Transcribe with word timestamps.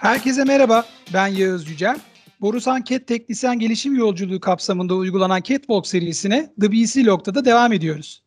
Herkese 0.00 0.44
merhaba, 0.44 0.84
ben 1.14 1.26
Yağız 1.26 1.68
Yücel. 1.68 1.98
Borusan 2.40 2.82
Cat 2.82 3.06
Teknisyen 3.06 3.58
Gelişim 3.58 3.94
Yolculuğu 3.94 4.40
kapsamında 4.40 4.94
uygulanan 4.94 5.42
Catwalk 5.42 5.86
serisine 5.86 6.52
The 6.60 6.72
BC 6.72 7.04
Log'da 7.04 7.44
devam 7.44 7.72
ediyoruz. 7.72 8.22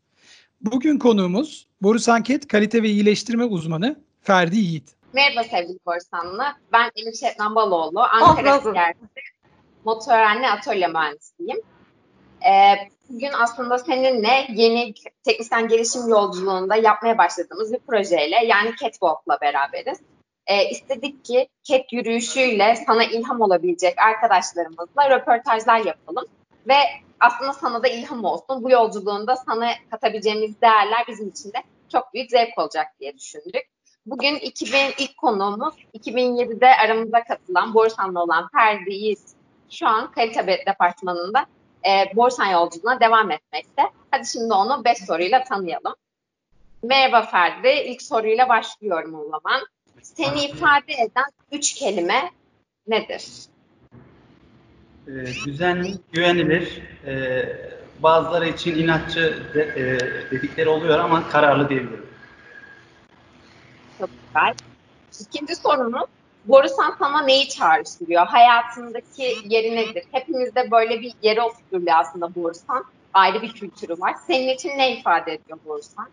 Bugün 0.62 1.00
konuğumuz 1.00 1.68
Borusan 1.82 2.24
Cat 2.24 2.48
Kalite 2.48 2.84
ve 2.84 2.89
İyileştirme 2.89 3.44
Uzmanı 3.44 4.04
Ferdi 4.21 4.56
Yiğit. 4.56 4.96
Merhaba 5.14 5.44
sevgili 5.44 5.78
Borusanlı. 5.86 6.44
Ben 6.74 6.92
Elif 6.96 7.20
Şebnem 7.20 7.56
Baloğlu. 7.56 8.00
Ankara 8.00 8.58
oh, 8.58 8.74
motorhane 9.86 10.52
atölye 10.52 10.88
mühendisiyim. 10.88 11.58
Ee, 12.46 12.76
bugün 13.10 13.32
aslında 13.42 13.78
seninle 13.78 14.47
yeni 14.50 14.94
teknisyen 15.24 15.68
gelişim 15.68 16.08
yolculuğunda 16.08 16.75
yapmaya 16.75 17.18
başladığımız 17.18 17.74
bir 17.74 17.80
projeyle 17.80 18.46
yani 18.46 18.71
Catwalk'la 18.82 19.38
beraberiz. 19.42 20.00
Ee, 20.47 20.70
istedik 20.70 21.25
ki 21.25 21.47
cat 21.64 21.93
yürüyüşüyle 21.93 22.75
sana 22.88 23.04
ilham 23.04 23.42
olabilecek 23.42 24.02
arkadaşlarımızla 24.02 25.10
röportajlar 25.10 25.79
yapalım 25.79 26.25
ve 26.68 26.75
aslında 27.19 27.54
sana 27.54 27.83
da 27.83 27.88
ilham 27.88 28.24
olsun. 28.24 28.64
Bu 28.64 28.69
yolculuğunda 28.71 29.36
sana 29.36 29.69
katabileceğimiz 29.92 30.61
değerler 30.61 31.04
bizim 31.07 31.29
için 31.29 31.50
de 31.50 31.64
çok 31.92 32.14
büyük 32.14 32.31
zevk 32.31 32.58
olacak 32.58 32.88
diye 33.00 33.17
düşündük. 33.17 33.64
Bugün 34.06 34.36
2000 34.36 34.78
ilk 34.97 35.17
konuğumuz 35.17 35.73
2007'de 35.94 36.67
aramıza 36.67 37.23
katılan 37.23 37.73
Borsan'da 37.73 38.23
olan 38.23 38.50
Ferdi 38.55 38.94
Yiğit 38.94 39.19
şu 39.72 39.88
an 39.88 40.11
kalite 40.11 40.47
departmanında 40.47 41.45
e, 41.86 42.16
Borsan 42.16 42.45
yolculuğuna 42.45 43.00
devam 43.00 43.31
etmekte. 43.31 43.83
Hadi 44.11 44.28
şimdi 44.28 44.53
onu 44.53 44.86
5 44.86 44.97
soruyla 44.97 45.44
tanıyalım. 45.44 45.95
Merhaba 46.83 47.21
Ferdi. 47.21 47.67
İlk 47.67 48.02
soruyla 48.02 48.49
başlıyorum 48.49 49.16
o 49.16 49.23
zaman. 49.23 49.67
Seni 50.02 50.45
ifade 50.45 50.94
eden 50.94 51.25
üç 51.52 51.73
kelime 51.73 52.31
nedir? 52.88 53.25
E, 55.08 55.11
düzenli, 55.45 55.94
güvenilir, 56.11 56.81
e, 57.05 57.44
bazıları 57.99 58.49
için 58.49 58.75
inatçı 58.75 59.44
de, 59.53 59.61
e, 59.61 60.31
dedikleri 60.31 60.69
oluyor 60.69 60.99
ama 60.99 61.30
kararlı 61.30 61.69
diyebilirim. 61.69 62.05
Çok 63.99 64.09
güzel. 64.27 64.53
İkinci 65.19 65.55
sorumuz, 65.55 66.09
Borusan 66.45 66.95
sana 66.99 67.21
neyi 67.21 67.49
çağrıştırıyor? 67.49 68.27
Hayatındaki 68.27 69.36
yeri 69.45 69.75
nedir? 69.75 70.03
Hepimizde 70.11 70.71
böyle 70.71 71.02
bir 71.02 71.14
yere 71.21 71.41
oturtuyor 71.41 71.95
aslında 71.95 72.36
Borusan. 72.36 72.86
Ayrı 73.14 73.41
bir 73.41 73.53
kültürü 73.53 73.94
var. 73.99 74.16
Senin 74.27 74.47
için 74.47 74.69
ne 74.69 74.99
ifade 74.99 75.33
ediyor 75.33 75.59
Borusan? 75.66 76.09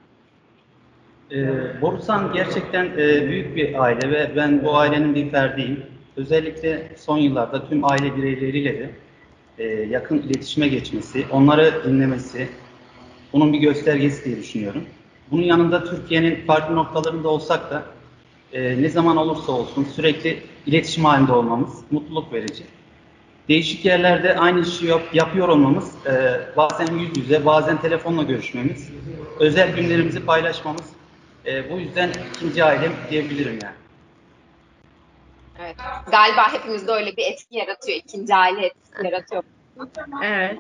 Ee, 1.33 1.81
Borusan 1.81 2.33
gerçekten 2.33 2.85
e, 2.85 3.29
büyük 3.29 3.57
bir 3.57 3.83
aile 3.83 4.11
ve 4.11 4.31
ben 4.37 4.65
bu 4.65 4.77
ailenin 4.77 5.15
bir 5.15 5.31
ferdiyim. 5.31 5.83
Özellikle 6.17 6.93
son 6.97 7.19
yıllarda 7.19 7.69
tüm 7.69 7.85
aile 7.85 8.17
bireyleriyle 8.17 8.79
de 8.79 8.91
e, 9.59 9.65
yakın 9.67 10.19
iletişime 10.19 10.69
geçmesi, 10.69 11.27
onları 11.31 11.85
dinlemesi, 11.85 12.49
bunun 13.33 13.53
bir 13.53 13.59
göstergesi 13.59 14.25
diye 14.25 14.37
düşünüyorum. 14.37 14.85
Bunun 15.31 15.43
yanında 15.43 15.85
Türkiye'nin 15.85 16.47
farklı 16.47 16.77
noktalarında 16.77 17.29
olsak 17.29 17.71
da 17.71 17.83
e, 18.53 18.83
ne 18.83 18.89
zaman 18.89 19.17
olursa 19.17 19.53
olsun 19.53 19.85
sürekli 19.85 20.39
iletişim 20.67 21.05
halinde 21.05 21.33
olmamız 21.33 21.75
mutluluk 21.91 22.33
verici. 22.33 22.65
Değişik 23.49 23.85
yerlerde 23.85 24.39
aynı 24.39 24.61
işi 24.61 24.87
yap, 24.87 25.03
yapıyor 25.13 25.49
olmamız, 25.49 25.95
e, 26.07 26.41
bazen 26.57 26.99
yüz 26.99 27.17
yüze, 27.17 27.47
bazen 27.47 27.81
telefonla 27.81 28.23
görüşmemiz, 28.23 28.91
özel 29.41 29.77
günlerimizi 29.77 30.25
paylaşmamız, 30.25 31.00
e, 31.47 31.71
bu 31.71 31.79
yüzden 31.79 32.11
ikinci 32.37 32.65
ailem 32.65 32.93
diyebilirim 33.11 33.59
yani. 33.63 33.75
Evet, 35.61 35.77
galiba 36.11 36.53
hepimizde 36.53 36.93
öyle 36.93 37.17
bir 37.17 37.33
etki 37.33 37.57
yaratıyor, 37.57 37.99
ikinci 37.99 38.35
aile 38.35 38.67
etkisi 38.67 39.07
yaratıyor. 39.07 39.43
Evet. 40.25 40.59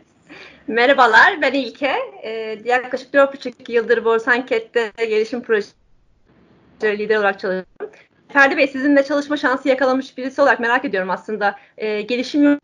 Merhabalar, 0.67 1.43
ben 1.43 1.53
İlke. 1.53 1.97
Ee, 2.23 2.59
yaklaşık 2.65 3.15
4,5 3.15 3.73
yıldır 3.73 4.05
Borsanket'te 4.05 4.93
gelişim 4.99 5.43
projesi 5.43 5.73
lider 6.83 7.17
olarak 7.17 7.41
çalışıyorum. 7.41 7.67
Ferdi 8.29 8.57
Bey 8.57 8.69
sizinle 8.69 9.05
çalışma 9.05 9.37
şansı 9.37 9.69
yakalamış 9.69 10.19
birisi 10.19 10.43
olarak 10.43 10.61
merak 10.61 10.85
ediyorum 10.85 11.11
aslında. 11.11 11.57
E, 11.79 12.03
gelişim 12.03 12.61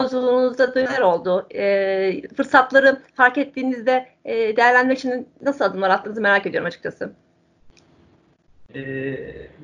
yolculuğunuzda 0.00 0.72
neler 0.76 1.00
oldu? 1.00 1.46
E, 1.54 2.28
fırsatları 2.36 3.02
fark 3.14 3.38
ettiğinizde 3.38 4.06
e, 4.24 4.56
değerlendirmek 4.56 4.98
için 4.98 5.28
nasıl 5.42 5.64
adımlar 5.64 5.90
attığınızı 5.90 6.20
merak 6.20 6.46
ediyorum 6.46 6.66
açıkçası. 6.66 7.12
Ee, 8.74 9.16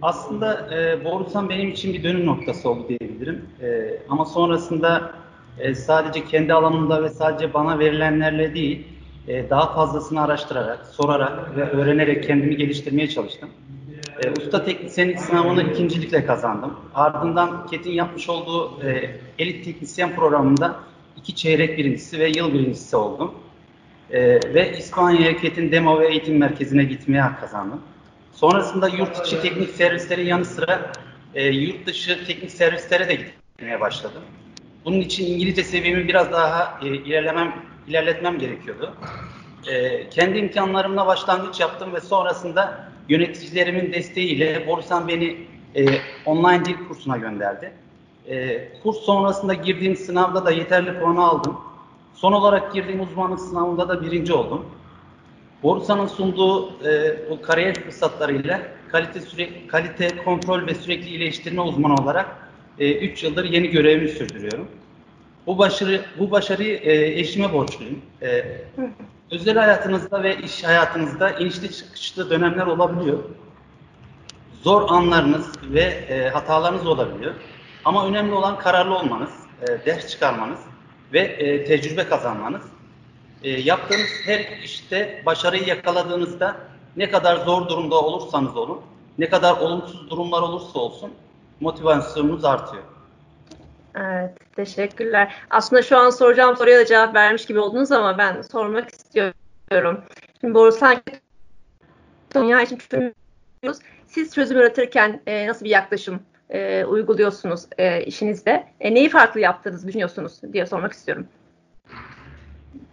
aslında 0.02 0.76
e, 0.76 1.04
Borusan 1.04 1.48
benim 1.48 1.68
için 1.68 1.94
bir 1.94 2.02
dönüm 2.02 2.26
noktası 2.26 2.70
oldu 2.70 2.88
diyebilirim. 2.88 3.44
E, 3.62 3.98
ama 4.08 4.24
sonrasında 4.24 5.12
e, 5.58 5.74
sadece 5.74 6.24
kendi 6.24 6.54
alanımda 6.54 7.02
ve 7.02 7.08
sadece 7.08 7.54
bana 7.54 7.78
verilenlerle 7.78 8.54
değil, 8.54 8.86
e, 9.28 9.50
daha 9.50 9.74
fazlasını 9.74 10.22
araştırarak, 10.22 10.86
sorarak 10.86 11.56
ve 11.56 11.70
öğrenerek 11.70 12.24
kendimi 12.24 12.56
geliştirmeye 12.56 13.08
çalıştım. 13.08 13.48
E, 14.24 14.30
usta 14.30 14.64
teknisyenlik 14.64 15.20
sınavını 15.20 15.62
ikincilikle 15.62 16.26
kazandım. 16.26 16.74
Ardından 16.94 17.66
KET'in 17.66 17.92
yapmış 17.92 18.28
olduğu 18.28 18.82
e, 18.86 19.10
elit 19.38 19.64
teknisyen 19.64 20.16
programında 20.16 20.80
iki 21.16 21.34
çeyrek 21.34 21.78
birincisi 21.78 22.18
ve 22.18 22.28
yıl 22.28 22.54
birincisi 22.54 22.96
oldum. 22.96 23.34
E, 24.10 24.20
ve 24.54 24.78
İspanya'ya 24.78 25.36
KET'in 25.36 25.72
demo 25.72 26.00
ve 26.00 26.08
eğitim 26.08 26.38
merkezine 26.38 26.84
gitmeye 26.84 27.20
hak 27.20 27.40
kazandım. 27.40 27.80
Sonrasında 28.32 28.88
yurt 28.88 29.26
içi 29.26 29.42
teknik 29.42 29.70
servislerin 29.70 30.26
yanı 30.26 30.44
sıra 30.44 30.92
e, 31.34 31.46
yurt 31.46 31.86
dışı 31.86 32.26
teknik 32.26 32.50
servislere 32.50 33.08
de 33.08 33.14
gitmeye 33.14 33.80
başladım. 33.80 34.22
Bunun 34.84 35.00
için 35.00 35.26
İngilizce 35.26 35.64
seviyemi 35.64 36.08
biraz 36.08 36.32
daha 36.32 36.80
e, 36.82 36.86
ilerlemem, 36.88 37.54
ilerletmem 37.88 38.38
gerekiyordu. 38.38 38.94
E, 39.66 40.08
kendi 40.08 40.38
imkanlarımla 40.38 41.06
başlangıç 41.06 41.60
yaptım 41.60 41.94
ve 41.94 42.00
sonrasında 42.00 42.89
yöneticilerimin 43.10 43.92
desteğiyle 43.92 44.66
Borusan 44.66 45.08
beni 45.08 45.36
e, 45.76 45.84
online 46.26 46.64
dil 46.64 46.74
kursuna 46.88 47.16
gönderdi. 47.16 47.72
E, 48.28 48.68
kurs 48.82 48.96
sonrasında 48.96 49.54
girdiğim 49.54 49.96
sınavda 49.96 50.46
da 50.46 50.50
yeterli 50.50 51.00
puanı 51.00 51.24
aldım. 51.24 51.56
Son 52.14 52.32
olarak 52.32 52.74
girdiğim 52.74 53.00
uzmanlık 53.00 53.40
sınavında 53.40 53.88
da 53.88 54.02
birinci 54.02 54.32
oldum. 54.32 54.66
Borusan'ın 55.62 56.06
sunduğu 56.06 56.84
e, 56.88 57.18
o 57.30 57.40
kariyer 57.42 57.74
fırsatlarıyla 57.74 58.62
kalite 58.88 59.20
süre, 59.20 59.48
kalite 59.68 60.08
kontrol 60.24 60.66
ve 60.66 60.74
sürekli 60.74 61.08
iyileştirme 61.08 61.60
uzmanı 61.60 61.94
olarak 61.94 62.50
3 62.78 63.24
e, 63.24 63.26
yıldır 63.26 63.44
yeni 63.44 63.68
görevimi 63.68 64.08
sürdürüyorum. 64.08 64.68
Bu 65.46 65.58
başarı 65.58 66.00
bu 66.18 66.30
başarıyı 66.30 66.76
e, 66.76 67.20
eşime 67.20 67.52
borçluyum. 67.52 67.98
E, 68.22 68.44
özel 69.30 69.56
hayatınızda 69.56 70.22
ve 70.22 70.36
iş 70.36 70.64
hayatınızda 70.64 71.30
inişli 71.30 71.72
çıkışlı 71.72 72.30
dönemler 72.30 72.66
olabiliyor. 72.66 73.18
Zor 74.62 74.90
anlarınız 74.90 75.46
ve 75.62 75.80
e, 75.82 76.28
hatalarınız 76.28 76.86
olabiliyor. 76.86 77.34
Ama 77.84 78.06
önemli 78.06 78.32
olan 78.32 78.58
kararlı 78.58 78.94
olmanız, 78.98 79.30
e, 79.62 79.86
ders 79.86 80.08
çıkarmanız 80.08 80.58
ve 81.12 81.20
e, 81.20 81.64
tecrübe 81.64 82.08
kazanmanız. 82.08 82.62
E, 83.42 83.50
yaptığınız 83.50 84.10
her 84.24 84.40
işte 84.64 85.22
başarıyı 85.26 85.66
yakaladığınızda 85.66 86.56
ne 86.96 87.10
kadar 87.10 87.36
zor 87.36 87.68
durumda 87.68 87.94
olursanız 87.94 88.56
olun, 88.56 88.80
ne 89.18 89.28
kadar 89.28 89.56
olumsuz 89.56 90.10
durumlar 90.10 90.42
olursa 90.42 90.78
olsun 90.78 91.10
motivasyonunuz 91.60 92.44
artıyor. 92.44 92.82
Evet, 93.94 94.30
teşekkürler. 94.56 95.34
Aslında 95.50 95.82
şu 95.82 95.98
an 95.98 96.10
soracağım 96.10 96.56
soruya 96.56 96.78
da 96.78 96.86
cevap 96.86 97.14
vermiş 97.14 97.46
gibi 97.46 97.60
oldunuz 97.60 97.92
ama 97.92 98.18
ben 98.18 98.42
sormak 98.42 98.89
istiyorum. 99.70 100.02
Şimdi 100.40 100.54
Borusan 100.54 101.02
dünya 102.34 102.62
için 102.62 102.76
çözümüyoruz. 102.76 103.78
Siz 104.06 104.34
çözüm 104.34 104.56
üretirken 104.56 105.20
e, 105.26 105.46
nasıl 105.46 105.64
bir 105.64 105.70
yaklaşım 105.70 106.22
e, 106.48 106.84
uyguluyorsunuz 106.84 107.66
e, 107.78 108.04
işinizde? 108.04 108.66
E, 108.80 108.94
neyi 108.94 109.08
farklı 109.08 109.40
yaptığınızı 109.40 109.88
düşünüyorsunuz 109.88 110.32
diye 110.52 110.66
sormak 110.66 110.92
istiyorum. 110.92 111.26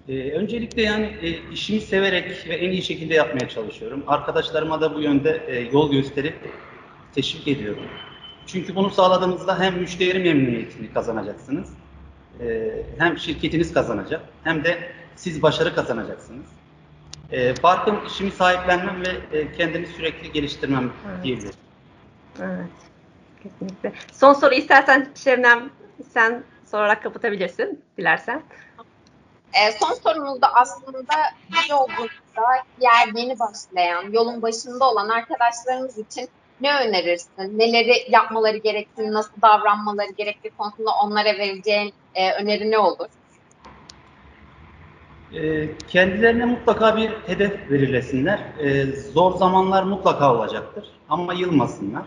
Ee, 0.10 0.32
öncelikle 0.32 0.82
yani 0.82 1.06
e, 1.22 1.52
işimi 1.52 1.82
severek 1.82 2.48
ve 2.50 2.56
en 2.56 2.72
iyi 2.72 2.82
şekilde 2.82 3.14
yapmaya 3.14 3.50
çalışıyorum. 3.50 4.04
Arkadaşlarıma 4.08 4.82
da 4.82 4.96
bu 4.96 5.02
yönde 5.02 5.44
e, 5.48 5.60
yol 5.60 5.92
gösterip 5.92 6.36
teşvik 7.16 7.48
ediyorum. 7.48 7.84
Çünkü 8.48 8.76
bunu 8.76 8.90
sağladığınızda 8.90 9.60
hem 9.60 9.78
müşteri 9.78 10.20
memnuniyetini 10.20 10.94
kazanacaksınız, 10.94 11.70
e, 12.42 12.72
hem 12.98 13.18
şirketiniz 13.18 13.74
kazanacak, 13.74 14.22
hem 14.44 14.64
de 14.64 14.78
siz 15.16 15.42
başarı 15.42 15.76
kazanacaksınız. 15.76 16.46
E, 17.32 17.54
farkım 17.54 18.06
işimi 18.08 18.32
sahiplenmem 18.32 19.04
ve 19.06 19.38
e, 19.38 19.52
kendimi 19.58 19.88
sürekli 19.88 20.32
geliştirmem 20.32 20.92
evet. 21.10 21.24
diyebilirim. 21.24 21.56
Evet, 22.40 22.70
kesinlikle. 23.44 23.94
Son 24.12 24.34
soru 24.34 24.54
istersen 24.54 25.08
Şebnem 25.16 25.70
sen 26.14 26.44
sorarak 26.72 27.04
kapatabilirsin 27.04 27.84
dilersen. 27.98 28.44
E, 29.54 29.72
son 29.72 29.94
sorumuzda 29.94 30.54
aslında 30.54 30.94
bu 30.94 31.04
yolculukta 31.70 32.44
yer 32.80 33.08
yeni 33.16 33.40
başlayan, 33.40 34.12
yolun 34.12 34.42
başında 34.42 34.90
olan 34.90 35.10
arkadaşlarımız 35.10 35.98
için 35.98 36.30
ne 36.62 36.80
önerirsin? 36.80 37.60
Neleri 37.60 38.06
yapmaları 38.10 38.58
gerektiğini, 38.58 39.14
nasıl 39.14 39.42
davranmaları 39.42 40.12
gerektiği 40.12 40.50
konusunda 40.50 40.92
onlara 41.04 41.38
vereceğin 41.38 41.94
e, 42.16 42.34
öneri 42.34 42.72
ne 42.72 42.78
olur? 42.78 43.08
E, 45.34 45.70
kendilerine 45.88 46.46
mutlaka 46.46 46.98
bir 46.98 47.10
hedef 47.28 47.70
belirlesinler. 47.70 48.40
E, 48.60 48.86
zor 48.86 49.38
zamanlar 49.38 49.84
mutlaka 49.84 50.36
olacaktır 50.36 50.86
ama 51.10 51.34
yılmasınlar. 51.34 52.04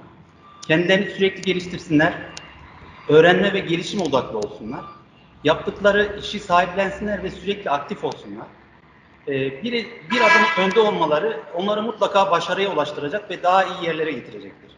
Kendilerini 0.66 1.10
sürekli 1.10 1.42
geliştirsinler. 1.42 2.12
Öğrenme 3.08 3.52
ve 3.52 3.58
gelişim 3.58 4.00
odaklı 4.00 4.38
olsunlar. 4.38 4.84
Yaptıkları 5.44 6.18
işi 6.20 6.40
sahiplensinler 6.40 7.22
ve 7.22 7.30
sürekli 7.30 7.70
aktif 7.70 8.04
olsunlar. 8.04 8.46
E, 9.28 9.62
bir, 9.62 9.72
bir 10.10 10.20
adım 10.20 10.64
önde 10.64 10.80
olmaları 10.80 11.40
onları 11.54 11.82
mutlaka 11.82 12.30
başarıya 12.30 12.72
ulaştıracak 12.72 13.30
ve 13.30 13.42
daha 13.42 13.64
iyi 13.64 13.86
yerlere 13.86 14.12
getirecektir. 14.12 14.70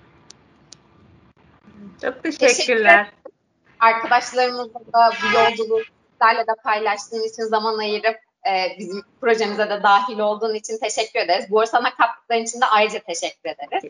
Çok 2.03 2.23
teşekkürler. 2.23 3.05
Teşekkür 3.05 3.23
Arkadaşlarımızla 3.81 4.81
da 4.81 5.11
bu 5.23 5.39
yolculuğu 5.39 5.83
sizlerle 6.13 6.47
de 6.47 6.53
paylaştığın 6.65 7.29
için 7.29 7.43
zaman 7.43 7.79
ayırıp 7.79 8.17
e, 8.49 8.79
bizim 8.79 9.03
projemize 9.21 9.71
de 9.71 9.83
dahil 9.83 10.19
olduğun 10.19 10.55
için 10.55 10.79
teşekkür 10.79 11.21
ederiz. 11.21 11.47
Bu 11.51 11.67
sana 11.67 11.95
kattıkların 11.95 12.43
için 12.43 12.61
de 12.61 12.67
ayrıca 12.67 12.99
teşekkür 12.99 13.51
ederiz. 13.51 13.85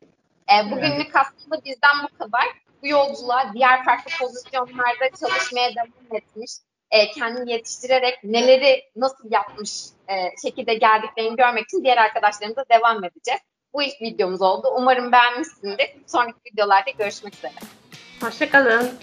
E, 0.53 0.71
bugünlük 0.71 1.17
aslında 1.17 1.65
bizden 1.65 1.97
bu 2.03 2.19
kadar. 2.19 2.45
Bu 2.83 2.87
yolculuğa 2.87 3.53
diğer 3.55 3.85
farklı 3.85 4.11
pozisyonlarda 4.21 5.09
çalışmaya 5.21 5.71
devam 5.75 6.17
etmiş, 6.17 6.51
e, 6.91 7.11
kendini 7.11 7.53
yetiştirerek 7.53 8.25
neleri 8.25 8.85
nasıl 8.97 9.33
yapmış 9.33 9.83
e, 10.09 10.15
şekilde 10.43 10.75
geldiklerini 10.75 11.37
görmek 11.37 11.65
için 11.65 11.85
diğer 11.85 11.97
arkadaşlarımıza 11.97 12.65
devam 12.71 13.05
edeceğiz. 13.05 13.41
Bu 13.75 13.83
ilk 13.83 14.03
videomuz 14.03 14.43
oldu. 14.43 14.69
Umarım 14.77 15.13
beğenmişsindir. 15.13 15.97
Sonraki 16.07 16.39
videolarda 16.53 16.91
görüşmek 16.91 17.35
üzere. 17.35 17.53
Hoşçakalın. 18.21 18.99